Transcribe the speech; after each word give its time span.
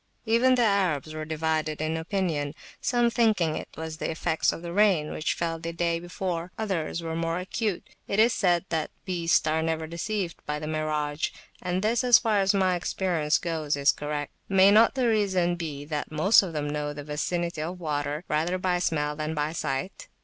Even 0.25 0.55
the 0.55 0.63
Arabs 0.63 1.13
were 1.13 1.25
divided 1.25 1.79
in 1.79 1.95
opinion, 1.95 2.55
some 2.81 3.11
thinking 3.11 3.55
it 3.55 3.67
was 3.77 3.97
the 3.97 4.09
effects 4.09 4.51
of 4.51 4.63
the 4.63 4.73
rain 4.73 5.11
which 5.11 5.35
fell 5.35 5.59
the 5.59 5.71
day 5.71 5.99
before: 5.99 6.51
others 6.57 7.03
were 7.03 7.15
more 7.15 7.37
acute. 7.37 7.87
It 8.07 8.17
is 8.17 8.33
said 8.33 8.65
that 8.69 8.89
beasts 9.05 9.45
are 9.45 9.61
never 9.61 9.85
deceived 9.85 10.43
by 10.47 10.57
the 10.57 10.65
mirage, 10.65 11.29
and 11.61 11.83
this, 11.83 12.03
as 12.03 12.17
far 12.17 12.39
as 12.39 12.51
my 12.51 12.73
experience 12.75 13.37
goes, 13.37 13.75
is 13.77 13.91
correct. 13.91 14.33
May 14.49 14.71
not 14.71 14.95
the 14.95 15.07
reason 15.07 15.55
be 15.55 15.85
that 15.85 16.11
most 16.11 16.41
of 16.41 16.51
them 16.53 16.67
know 16.71 16.93
the 16.93 17.03
vicinity 17.03 17.61
of 17.61 17.79
water 17.79 18.23
rather 18.27 18.57
by 18.57 18.79
smell 18.79 19.15
than 19.15 19.35
by 19.35 19.53
sight? 19.53 20.07